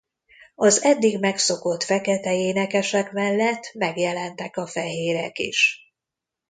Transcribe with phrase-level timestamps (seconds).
[0.55, 5.91] Az eddig megszokott fekete énekesek mellett megjelentek a fehérek is.